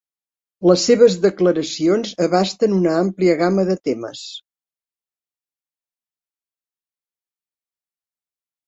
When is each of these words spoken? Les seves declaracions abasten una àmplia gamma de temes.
Les 0.69 0.85
seves 0.87 1.17
declaracions 1.25 2.13
abasten 2.27 2.73
una 2.77 2.95
àmplia 3.03 3.37
gamma 3.43 3.69
de 3.69 3.77
temes. 3.91 4.25